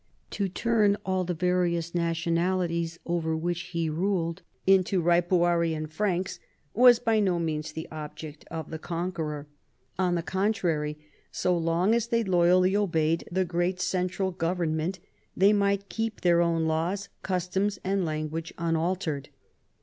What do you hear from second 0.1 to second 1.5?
To turn all the